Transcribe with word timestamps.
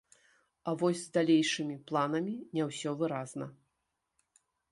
А 0.69 0.73
вось 0.83 1.01
з 1.01 1.11
далейшымі 1.17 1.75
планамі 1.91 2.35
не 2.59 2.63
ўсё 2.71 2.89
выразна. 3.01 3.45